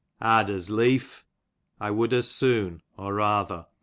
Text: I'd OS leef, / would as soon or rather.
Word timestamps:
I'd 0.19 0.49
OS 0.49 0.71
leef, 0.71 1.25
/ 1.53 1.79
would 1.79 2.11
as 2.11 2.27
soon 2.27 2.81
or 2.97 3.13
rather. 3.13 3.67